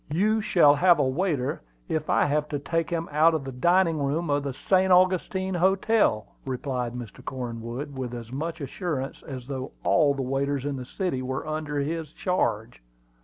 "You 0.09 0.41
shall 0.41 0.73
have 0.73 0.97
a 0.97 1.05
waiter 1.07 1.61
if 1.87 2.09
I 2.09 2.25
have 2.25 2.49
to 2.49 2.57
take 2.57 2.89
him 2.89 3.07
out 3.11 3.35
of 3.35 3.43
the 3.43 3.51
dining 3.51 3.99
room 3.99 4.31
of 4.31 4.41
the 4.41 4.51
St. 4.51 4.91
Augustine 4.91 5.53
Hotel," 5.53 6.25
replied 6.43 6.95
Mr. 6.95 7.23
Cornwood, 7.23 7.95
with 7.95 8.15
as 8.15 8.31
much 8.31 8.61
assurance 8.61 9.21
as 9.21 9.45
though 9.45 9.73
all 9.83 10.15
the 10.15 10.23
waiters 10.23 10.65
in 10.65 10.75
the 10.77 10.85
city 10.85 11.21
were 11.21 11.45
under 11.45 11.77
his 11.81 12.13
charge. 12.13 12.81